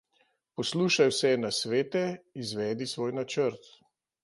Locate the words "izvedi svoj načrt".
2.47-3.73